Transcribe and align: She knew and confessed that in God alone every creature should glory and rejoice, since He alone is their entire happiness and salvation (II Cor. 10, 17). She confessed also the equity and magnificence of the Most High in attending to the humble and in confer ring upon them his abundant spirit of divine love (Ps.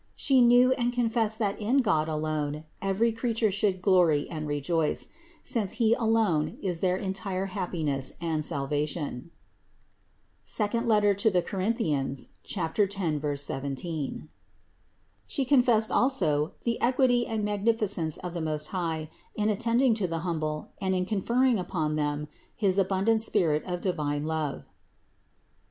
She 0.15 0.41
knew 0.41 0.71
and 0.71 0.91
confessed 0.91 1.37
that 1.37 1.59
in 1.61 1.77
God 1.83 2.09
alone 2.09 2.63
every 2.81 3.11
creature 3.11 3.51
should 3.51 3.83
glory 3.83 4.27
and 4.31 4.47
rejoice, 4.47 5.09
since 5.43 5.73
He 5.73 5.93
alone 5.93 6.57
is 6.59 6.79
their 6.79 6.97
entire 6.97 7.45
happiness 7.53 8.13
and 8.19 8.43
salvation 8.43 9.29
(II 10.59 10.67
Cor. 10.89 11.13
10, 11.13 12.13
17). 13.35 14.29
She 15.27 15.45
confessed 15.45 15.91
also 15.91 16.53
the 16.63 16.81
equity 16.81 17.27
and 17.27 17.45
magnificence 17.45 18.17
of 18.17 18.33
the 18.33 18.41
Most 18.41 18.69
High 18.73 19.07
in 19.35 19.49
attending 19.49 19.93
to 19.93 20.07
the 20.07 20.19
humble 20.21 20.71
and 20.81 20.95
in 20.95 21.05
confer 21.05 21.41
ring 21.41 21.59
upon 21.59 21.95
them 21.95 22.27
his 22.55 22.79
abundant 22.79 23.21
spirit 23.21 23.63
of 23.65 23.81
divine 23.81 24.23
love 24.23 24.63
(Ps. 24.63 24.69